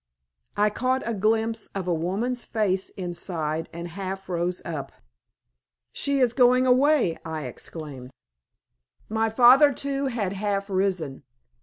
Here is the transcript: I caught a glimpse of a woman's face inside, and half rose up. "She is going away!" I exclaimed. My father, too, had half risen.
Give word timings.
I 0.57 0.71
caught 0.71 1.07
a 1.07 1.13
glimpse 1.13 1.67
of 1.75 1.87
a 1.87 1.93
woman's 1.93 2.43
face 2.43 2.89
inside, 2.97 3.69
and 3.71 3.87
half 3.89 4.29
rose 4.29 4.59
up. 4.65 4.91
"She 5.91 6.17
is 6.17 6.33
going 6.33 6.65
away!" 6.65 7.19
I 7.23 7.43
exclaimed. 7.45 8.09
My 9.09 9.29
father, 9.29 9.71
too, 9.71 10.07
had 10.07 10.33
half 10.33 10.71
risen. 10.71 11.21